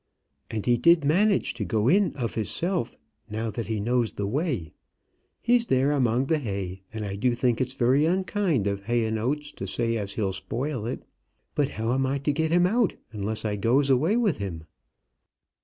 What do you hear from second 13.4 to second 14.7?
I goes away with him?"